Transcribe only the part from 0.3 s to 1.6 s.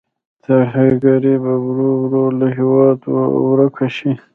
ترهګري به